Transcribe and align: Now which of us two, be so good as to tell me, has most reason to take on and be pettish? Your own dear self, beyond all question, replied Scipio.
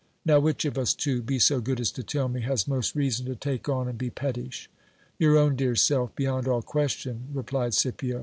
Now 0.25 0.39
which 0.39 0.65
of 0.65 0.79
us 0.79 0.95
two, 0.95 1.21
be 1.21 1.37
so 1.37 1.61
good 1.61 1.79
as 1.79 1.91
to 1.91 2.01
tell 2.01 2.27
me, 2.27 2.41
has 2.41 2.67
most 2.67 2.95
reason 2.95 3.27
to 3.27 3.35
take 3.35 3.69
on 3.69 3.87
and 3.87 3.99
be 3.99 4.09
pettish? 4.09 4.67
Your 5.19 5.37
own 5.37 5.55
dear 5.55 5.75
self, 5.75 6.15
beyond 6.15 6.47
all 6.47 6.63
question, 6.63 7.27
replied 7.31 7.75
Scipio. 7.75 8.19